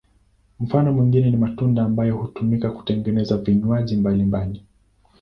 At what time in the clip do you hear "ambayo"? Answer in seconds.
1.83-2.15